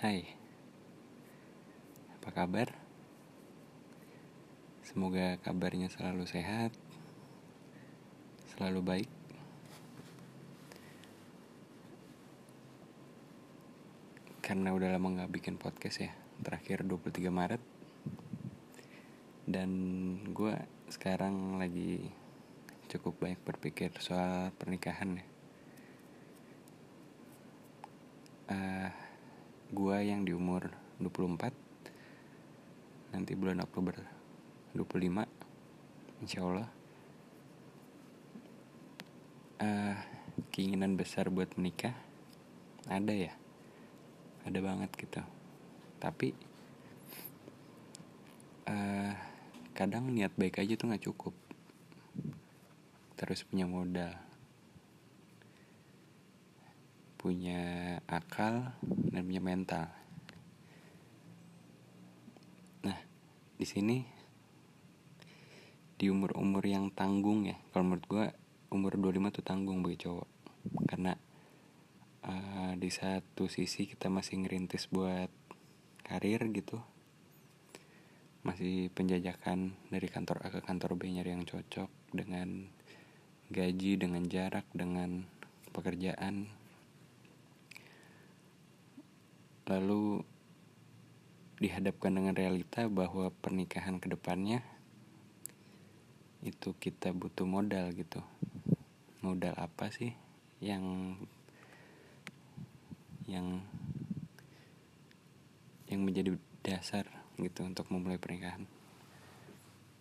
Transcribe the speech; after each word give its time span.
Hai, 0.00 0.24
apa 2.16 2.32
kabar? 2.32 2.72
Semoga 4.80 5.36
kabarnya 5.44 5.92
selalu 5.92 6.24
sehat, 6.24 6.72
selalu 8.56 8.80
baik. 8.80 9.10
Karena 14.40 14.72
udah 14.72 14.88
lama 14.88 15.20
gak 15.20 15.36
bikin 15.36 15.60
podcast 15.60 16.08
ya, 16.08 16.16
terakhir 16.48 16.80
23 16.88 17.28
Maret. 17.28 17.62
Dan 19.44 19.70
gue 20.32 20.56
sekarang 20.88 21.60
lagi 21.60 22.08
cukup 22.88 23.20
banyak 23.20 23.40
berpikir 23.44 23.92
soal 24.00 24.48
pernikahan 24.56 25.20
ya. 25.20 25.26
Uh, 28.48 28.79
gue 29.70 29.96
yang 30.02 30.26
di 30.26 30.34
umur 30.34 30.66
24 30.98 33.14
nanti 33.14 33.38
bulan 33.38 33.62
Oktober 33.62 33.94
25 34.74 36.26
insya 36.26 36.42
Allah 36.42 36.66
uh, 39.62 39.94
keinginan 40.50 40.98
besar 40.98 41.30
buat 41.30 41.54
menikah 41.54 41.94
ada 42.90 43.14
ya 43.14 43.30
ada 44.44 44.58
banget 44.64 44.90
gitu. 44.96 45.20
Tapi 46.00 46.32
uh, 48.66 49.12
kadang 49.76 50.08
niat 50.08 50.32
baik 50.34 50.64
aja 50.64 50.74
tuh 50.74 50.88
nggak 50.88 51.04
cukup. 51.04 51.34
Terus 53.20 53.44
punya 53.44 53.68
modal 53.68 54.16
punya 57.20 58.00
akal 58.08 58.72
dan 58.80 59.28
punya 59.28 59.44
mental. 59.44 59.92
Nah, 62.80 62.96
di 63.60 63.66
sini 63.68 64.00
di 66.00 66.08
umur-umur 66.08 66.64
yang 66.64 66.88
tanggung 66.96 67.44
ya, 67.44 67.60
kalau 67.76 67.92
menurut 67.92 68.06
gue 68.08 68.26
umur 68.72 68.96
25 68.96 69.36
tuh 69.36 69.44
tanggung 69.44 69.84
bagi 69.84 70.00
cowok. 70.00 70.28
Karena 70.88 71.12
uh, 72.24 72.72
di 72.80 72.88
satu 72.88 73.52
sisi 73.52 73.84
kita 73.84 74.08
masih 74.08 74.40
ngerintis 74.40 74.88
buat 74.88 75.28
karir 76.00 76.40
gitu. 76.56 76.80
Masih 78.48 78.88
penjajakan 78.96 79.76
dari 79.92 80.08
kantor 80.08 80.40
A 80.40 80.48
ke 80.48 80.64
kantor 80.64 80.96
B 80.96 81.12
nyari 81.12 81.36
yang 81.36 81.44
cocok 81.44 81.92
dengan 82.16 82.64
gaji, 83.52 84.00
dengan 84.00 84.24
jarak, 84.24 84.64
dengan 84.72 85.28
pekerjaan 85.76 86.59
lalu 89.70 90.26
dihadapkan 91.62 92.10
dengan 92.10 92.34
realita 92.34 92.90
bahwa 92.90 93.30
pernikahan 93.30 94.02
ke 94.02 94.10
depannya 94.10 94.66
itu 96.42 96.74
kita 96.74 97.14
butuh 97.14 97.46
modal 97.46 97.94
gitu. 97.94 98.18
Modal 99.22 99.54
apa 99.54 99.94
sih 99.94 100.10
yang 100.58 101.14
yang 103.30 103.62
yang 105.86 106.02
menjadi 106.02 106.34
dasar 106.66 107.06
gitu 107.38 107.62
untuk 107.62 107.86
memulai 107.94 108.18
pernikahan? 108.18 108.66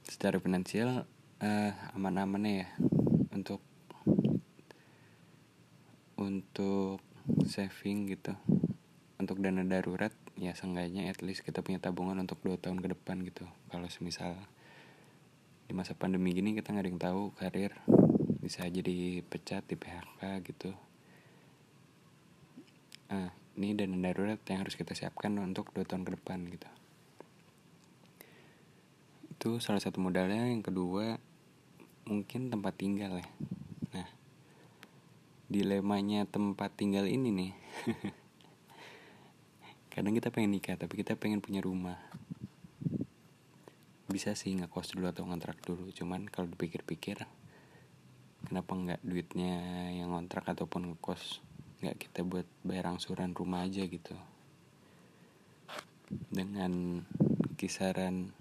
Secara 0.01 0.41
finansial 0.41 1.05
uh, 1.45 1.71
aman-amannya 1.93 2.65
ya. 2.65 2.69
Untuk 3.29 3.61
untuk 6.17 7.05
saving 7.45 8.09
gitu 8.09 8.33
untuk 9.29 9.45
dana 9.45 9.61
darurat 9.61 10.09
ya 10.41 10.57
seenggaknya 10.57 11.05
at 11.05 11.21
least 11.21 11.45
kita 11.45 11.61
punya 11.61 11.77
tabungan 11.77 12.17
untuk 12.17 12.41
dua 12.41 12.57
tahun 12.57 12.81
ke 12.81 12.97
depan 12.97 13.21
gitu. 13.21 13.45
Kalau 13.69 13.85
semisal 13.85 14.33
di 15.69 15.77
masa 15.77 15.93
pandemi 15.93 16.33
gini 16.33 16.57
kita 16.57 16.73
nggak 16.73 16.81
ada 16.81 16.89
yang 16.89 16.97
tahu 16.97 17.21
karir 17.37 17.77
bisa 18.41 18.65
jadi 18.65 19.21
pecat 19.21 19.69
di 19.69 19.77
PHK 19.77 20.21
gitu. 20.49 20.73
Ah 23.13 23.29
ini 23.53 23.77
dana 23.77 24.01
darurat 24.01 24.41
yang 24.49 24.65
harus 24.65 24.73
kita 24.73 24.97
siapkan 24.97 25.37
untuk 25.37 25.69
dua 25.77 25.85
tahun 25.85 26.09
ke 26.09 26.17
depan 26.17 26.49
gitu. 26.49 26.69
Itu 29.29 29.61
salah 29.61 29.77
satu 29.77 30.01
modalnya. 30.01 30.49
Yang 30.49 30.73
kedua 30.73 31.21
mungkin 32.09 32.49
tempat 32.49 32.73
tinggal 32.81 33.21
ya. 33.21 33.29
Nah 33.93 34.09
dilemanya 35.53 36.25
tempat 36.25 36.73
tinggal 36.73 37.05
ini 37.05 37.29
nih 37.29 37.53
kadang 39.99 40.15
kita 40.15 40.31
pengen 40.31 40.55
nikah 40.55 40.79
tapi 40.79 41.03
kita 41.03 41.19
pengen 41.19 41.43
punya 41.43 41.59
rumah. 41.59 41.99
Bisa 44.07 44.31
sih 44.31 44.55
ngekos 44.55 44.95
dulu 44.95 45.11
atau 45.11 45.27
ngontrak 45.27 45.59
dulu. 45.59 45.91
Cuman 45.91 46.23
kalau 46.31 46.47
dipikir-pikir 46.47 47.27
kenapa 48.47 48.71
nggak 48.79 49.03
duitnya 49.03 49.59
yang 49.91 50.15
ngontrak 50.15 50.47
ataupun 50.47 50.95
ngekos? 50.95 51.43
Nggak 51.83 52.07
kita 52.07 52.23
buat 52.23 52.47
bayar 52.63 52.95
angsuran 52.95 53.35
rumah 53.35 53.67
aja 53.67 53.83
gitu. 53.83 54.15
Dengan 56.31 57.03
kisaran 57.59 58.31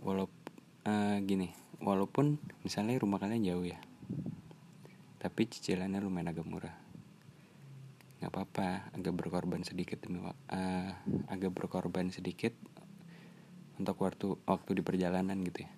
walaupun 0.00 0.48
uh, 0.88 1.20
gini 1.20 1.52
walaupun 1.84 2.40
misalnya 2.64 2.96
rumah 2.96 3.20
kalian 3.20 3.44
jauh 3.44 3.66
ya 3.68 3.76
tapi 5.20 5.44
cicilannya 5.44 6.00
lumayan 6.00 6.32
agak 6.32 6.48
murah 6.48 6.87
nggak 8.18 8.34
apa-apa 8.34 8.90
agak 8.98 9.14
berkorban 9.14 9.62
sedikit 9.62 10.02
demi 10.02 10.18
uh, 10.18 10.32
agak 11.30 11.54
berkorban 11.54 12.10
sedikit 12.10 12.50
untuk 13.78 14.02
waktu 14.02 14.34
waktu 14.42 14.70
di 14.74 14.82
perjalanan 14.82 15.38
gitu 15.46 15.62
ya. 15.62 15.70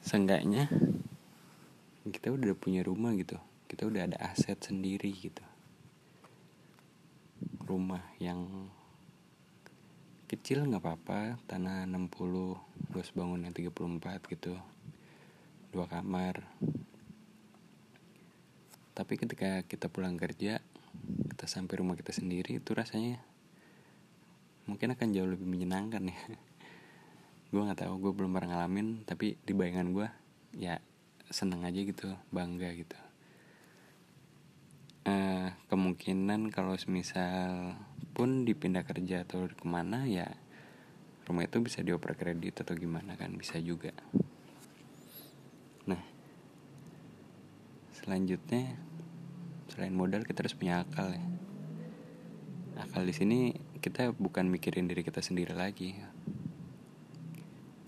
Seenggaknya 0.00 0.72
kita 2.08 2.32
udah 2.32 2.56
punya 2.56 2.80
rumah 2.80 3.12
gitu. 3.20 3.36
Kita 3.68 3.84
udah 3.84 4.08
ada 4.08 4.16
aset 4.32 4.56
sendiri 4.56 5.12
gitu. 5.12 5.44
Rumah 7.60 8.16
yang 8.16 8.72
kecil 10.24 10.64
nggak 10.64 10.80
apa-apa 10.80 11.36
tanah 11.44 11.84
60 11.84 12.96
luas 12.96 13.08
bangunan 13.12 13.52
34 13.52 14.32
gitu. 14.32 14.56
Dua 15.70 15.84
kamar 15.86 16.48
tapi 19.10 19.26
ketika 19.26 19.66
kita 19.66 19.90
pulang 19.90 20.14
kerja 20.14 20.62
kita 21.34 21.50
sampai 21.50 21.82
rumah 21.82 21.98
kita 21.98 22.14
sendiri 22.14 22.62
itu 22.62 22.70
rasanya 22.78 23.18
mungkin 24.70 24.94
akan 24.94 25.10
jauh 25.10 25.26
lebih 25.26 25.50
menyenangkan 25.50 26.14
ya. 26.14 26.14
Gue 27.50 27.66
nggak 27.66 27.82
tahu 27.82 27.98
gue 27.98 28.12
belum 28.14 28.30
pernah 28.30 28.54
ngalamin 28.54 29.02
tapi 29.02 29.34
di 29.42 29.50
bayangan 29.50 29.90
gue 29.90 30.06
ya 30.54 30.78
seneng 31.26 31.66
aja 31.66 31.82
gitu 31.82 32.14
bangga 32.30 32.70
gitu. 32.70 32.94
Uh, 35.02 35.58
kemungkinan 35.66 36.54
kalau 36.54 36.78
semisal 36.78 37.74
pun 38.14 38.46
dipindah 38.46 38.86
kerja 38.86 39.26
atau 39.26 39.50
ke 39.50 39.66
mana 39.66 40.06
ya 40.06 40.30
rumah 41.26 41.50
itu 41.50 41.58
bisa 41.58 41.82
dioper 41.82 42.14
kredit 42.14 42.62
atau 42.62 42.78
gimana 42.78 43.18
kan 43.18 43.34
bisa 43.34 43.58
juga. 43.58 43.90
Nah 45.90 45.98
selanjutnya 47.90 48.89
selain 49.70 49.94
modal 49.94 50.26
kita 50.26 50.42
harus 50.42 50.58
punya 50.58 50.82
akal 50.82 51.14
ya. 51.14 51.24
Akal 52.82 53.06
di 53.06 53.14
sini 53.14 53.54
kita 53.78 54.10
bukan 54.12 54.50
mikirin 54.50 54.90
diri 54.90 55.06
kita 55.06 55.22
sendiri 55.22 55.54
lagi. 55.54 55.94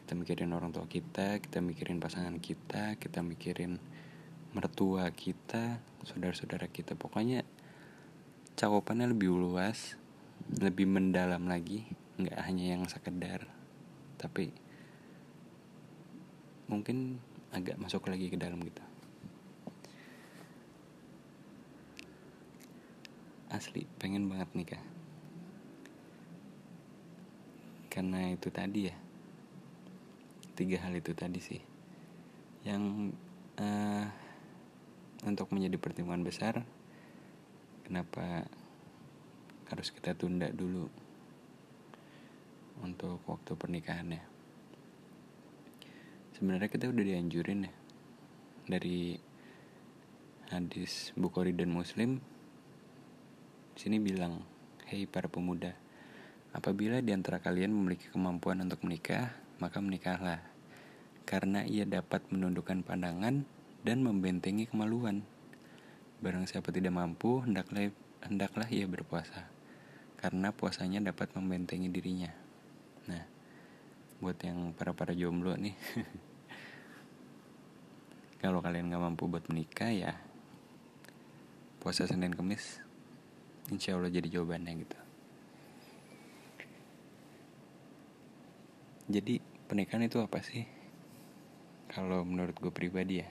Kita 0.03 0.15
mikirin 0.15 0.54
orang 0.54 0.70
tua 0.70 0.87
kita 0.87 1.43
kita 1.43 1.59
mikirin 1.59 1.98
pasangan 1.98 2.38
kita 2.38 2.97
kita 2.97 3.20
mikirin 3.20 3.82
mertua 4.54 5.10
kita 5.10 5.82
saudara-saudara 6.06 6.70
kita. 6.70 6.94
Pokoknya 6.94 7.43
cakupannya 8.55 9.11
lebih 9.11 9.35
luas 9.35 9.99
lebih 10.55 10.87
mendalam 10.87 11.50
lagi. 11.50 11.85
Nggak 12.23 12.38
hanya 12.46 12.64
yang 12.78 12.87
sekedar 12.87 13.49
tapi 14.23 14.55
mungkin 16.70 17.19
agak 17.50 17.75
masuk 17.82 18.06
lagi 18.06 18.31
ke 18.31 18.38
dalam 18.38 18.62
gitu 18.62 18.91
asli 23.52 23.84
pengen 24.00 24.32
banget 24.32 24.49
nikah. 24.56 24.84
Karena 27.93 28.32
itu 28.32 28.49
tadi 28.49 28.88
ya. 28.88 28.96
Tiga 30.56 30.81
hal 30.81 30.96
itu 30.96 31.12
tadi 31.12 31.37
sih. 31.37 31.60
Yang 32.64 33.12
uh, 33.60 34.08
untuk 35.28 35.52
menjadi 35.52 35.76
pertimbangan 35.76 36.25
besar 36.25 36.54
kenapa 37.84 38.49
harus 39.69 39.88
kita 39.93 40.16
tunda 40.16 40.49
dulu 40.49 40.88
untuk 42.81 43.20
waktu 43.28 43.52
pernikahannya? 43.52 44.22
Sebenarnya 46.32 46.72
kita 46.72 46.88
udah 46.88 47.04
dianjurin 47.04 47.69
ya. 47.69 47.72
Dari 48.62 49.20
hadis 50.49 51.12
Bukhari 51.12 51.52
dan 51.52 51.69
Muslim 51.69 52.25
sini 53.76 53.96
bilang, 54.02 54.44
"Hei 54.88 55.08
para 55.08 55.30
pemuda, 55.30 55.72
apabila 56.52 57.00
di 57.00 57.14
antara 57.16 57.40
kalian 57.40 57.72
memiliki 57.72 58.12
kemampuan 58.12 58.60
untuk 58.60 58.84
menikah, 58.84 59.32
maka 59.62 59.80
menikahlah, 59.80 60.44
karena 61.24 61.64
ia 61.64 61.88
dapat 61.88 62.26
menundukkan 62.28 62.84
pandangan 62.84 63.46
dan 63.86 63.98
membentengi 64.04 64.69
kemaluan. 64.69 65.24
Barang 66.20 66.44
siapa 66.44 66.69
tidak 66.74 66.92
mampu, 66.92 67.40
hendaklah 67.42 67.88
hendaklah 68.22 68.69
ia 68.69 68.84
berpuasa, 68.84 69.48
karena 70.20 70.52
puasanya 70.52 71.00
dapat 71.00 71.32
membentengi 71.38 71.88
dirinya." 71.88 72.34
Nah, 73.08 73.25
buat 74.18 74.36
yang 74.44 74.76
para 74.76 74.92
para 74.92 75.16
jomblo 75.16 75.56
nih, 75.56 75.75
kalau 78.42 78.58
kalian 78.58 78.90
nggak 78.90 79.04
mampu 79.06 79.30
buat 79.30 79.46
menikah 79.46 79.94
ya 79.94 80.18
puasa 81.78 82.10
Senin 82.10 82.34
Kemis 82.34 82.81
insya 83.70 83.94
Allah 83.94 84.11
jadi 84.11 84.26
jawabannya 84.26 84.73
gitu. 84.82 84.99
Jadi 89.12 89.35
pernikahan 89.69 90.09
itu 90.09 90.19
apa 90.19 90.41
sih? 90.41 90.64
Kalau 91.93 92.25
menurut 92.25 92.56
gue 92.56 92.73
pribadi 92.73 93.20
ya 93.20 93.29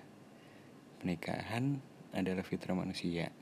pernikahan 1.01 1.81
adalah 2.13 2.45
fitrah 2.45 2.78
manusia. 2.78 3.33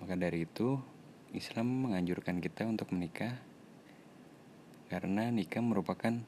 Maka 0.00 0.16
dari 0.16 0.48
itu 0.48 0.80
Islam 1.36 1.84
menganjurkan 1.84 2.40
kita 2.40 2.64
untuk 2.64 2.88
menikah 2.96 3.36
karena 4.88 5.28
nikah 5.28 5.60
merupakan 5.60 6.20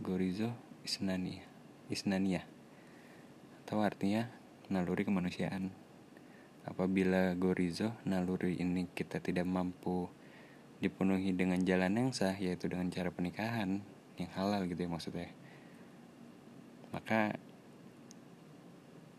gorizo 0.00 0.52
isnaniyah 0.84 1.44
isnaniyah 1.92 2.44
atau 3.64 3.84
artinya 3.84 4.28
naluri 4.72 5.04
kemanusiaan 5.04 5.72
Apabila 6.66 7.32
gorizo, 7.38 7.94
naluri 8.02 8.58
ini 8.58 8.90
kita 8.90 9.22
tidak 9.22 9.46
mampu 9.46 10.10
dipenuhi 10.82 11.32
dengan 11.32 11.62
jalan 11.62 11.94
yang 11.94 12.10
sah, 12.10 12.34
yaitu 12.36 12.66
dengan 12.68 12.90
cara 12.90 13.14
pernikahan 13.14 13.80
yang 14.18 14.30
halal 14.34 14.66
gitu 14.66 14.84
ya 14.84 14.90
maksudnya. 14.90 15.30
Maka 16.90 17.38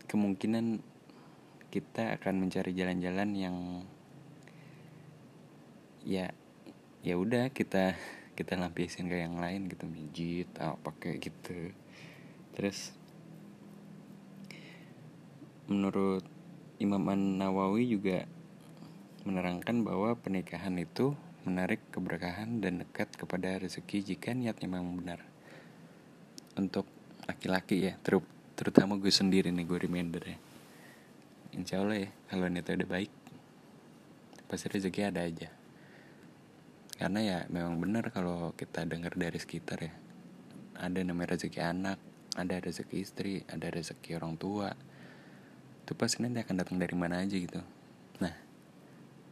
kemungkinan 0.08 0.80
kita 1.68 2.16
akan 2.16 2.48
mencari 2.48 2.72
jalan-jalan 2.72 3.28
yang 3.36 3.56
ya 6.08 6.32
ya 7.04 7.14
udah 7.20 7.52
kita 7.52 7.92
kita 8.32 8.56
lampiasin 8.56 9.10
ke 9.10 9.20
yang 9.20 9.36
lain 9.36 9.68
gitu 9.68 9.84
mijit 9.84 10.48
apa 10.56 10.80
pakai 10.80 11.20
gitu 11.20 11.74
terus 12.56 12.96
menurut 15.68 16.24
Imam 16.78 17.02
An-Nawawi 17.10 17.90
juga 17.90 18.22
menerangkan 19.26 19.82
bahwa 19.82 20.14
pernikahan 20.14 20.78
itu 20.78 21.18
menarik 21.42 21.82
keberkahan 21.90 22.62
dan 22.62 22.86
dekat 22.86 23.10
kepada 23.18 23.58
rezeki 23.58 24.14
jika 24.14 24.30
niatnya 24.30 24.70
memang 24.70 25.02
benar. 25.02 25.20
Untuk 26.54 26.86
laki-laki 27.26 27.90
ya, 27.90 27.98
ter 27.98 28.22
terutama 28.54 28.94
gue 28.94 29.10
sendiri 29.10 29.50
nih 29.50 29.66
gue 29.66 29.78
reminder 29.78 30.22
ya. 30.22 30.38
Insya 31.58 31.82
Allah 31.82 32.06
ya, 32.06 32.10
kalau 32.30 32.46
niatnya 32.46 32.84
udah 32.84 32.90
baik, 32.94 33.12
pasti 34.46 34.66
rezeki 34.70 35.00
ada 35.10 35.26
aja. 35.26 35.50
Karena 36.98 37.20
ya 37.22 37.38
memang 37.50 37.78
benar 37.78 38.10
kalau 38.10 38.54
kita 38.54 38.86
dengar 38.86 39.18
dari 39.18 39.38
sekitar 39.38 39.78
ya. 39.82 39.94
Ada 40.78 41.02
namanya 41.02 41.34
rezeki 41.34 41.58
anak, 41.58 41.98
ada 42.38 42.54
rezeki 42.58 42.96
istri, 43.02 43.42
ada 43.50 43.66
rezeki 43.66 44.14
orang 44.14 44.38
tua, 44.38 44.70
itu 45.88 45.96
pasti 45.96 46.20
nanti 46.20 46.44
akan 46.44 46.60
datang 46.60 46.76
dari 46.76 46.92
mana 46.92 47.24
aja 47.24 47.32
gitu. 47.32 47.64
Nah 48.20 48.36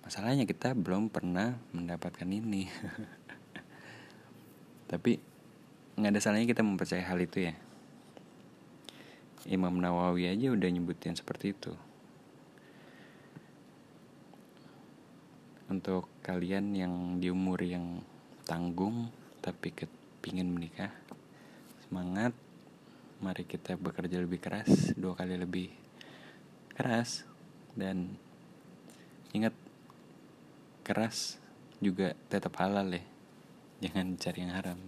masalahnya 0.01 0.49
kita 0.49 0.73
belum 0.73 1.13
pernah 1.13 1.53
mendapatkan 1.77 2.25
ini. 2.25 2.65
Tapi 4.91 5.21
nggak 6.01 6.17
ada 6.17 6.21
salahnya 6.25 6.49
kita 6.49 6.65
mempercayai 6.65 7.05
hal 7.05 7.21
itu 7.21 7.53
ya. 7.53 7.55
Imam 9.53 9.77
Nawawi 9.77 10.33
aja 10.33 10.49
udah 10.49 10.65
nyebutin 10.73 11.13
seperti 11.13 11.53
itu. 11.53 11.77
Untuk 15.69 16.09
kalian 16.25 16.73
yang 16.73 17.21
di 17.21 17.29
umur 17.29 17.61
yang 17.61 18.01
tanggung 18.49 19.13
tapi 19.45 19.77
kepingin 19.77 20.49
menikah 20.49 20.89
semangat. 21.85 22.33
Mari 23.21 23.45
kita 23.45 23.77
bekerja 23.77 24.25
lebih 24.25 24.41
keras 24.41 24.97
dua 24.97 25.13
kali 25.13 25.37
lebih 25.37 25.86
keras 26.77 27.25
dan 27.73 28.21
ingat 29.33 29.57
keras 30.85 31.41
juga 31.81 32.13
tetap 32.29 32.55
halal 32.61 32.93
ya. 32.93 33.03
Jangan 33.89 34.21
cari 34.21 34.39
yang 34.45 34.55
haram. 34.55 34.79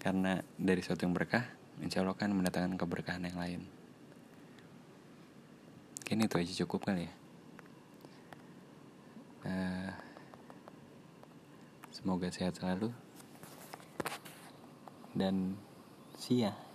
Karena 0.00 0.40
dari 0.56 0.80
suatu 0.80 1.04
yang 1.04 1.16
berkah 1.16 1.44
insya 1.80 2.04
Allah 2.04 2.16
kan 2.16 2.32
mendatangkan 2.32 2.76
keberkahan 2.76 3.24
yang 3.24 3.40
lain. 3.40 3.60
Mungkin 6.04 6.26
itu 6.26 6.36
aja 6.36 6.52
cukup 6.64 6.90
kali 6.90 7.08
ya. 7.08 7.12
Uh, 9.40 9.92
Semoga 12.00 12.32
sehat 12.32 12.56
selalu. 12.56 12.88
Dan 15.12 15.52
siap 16.16 16.69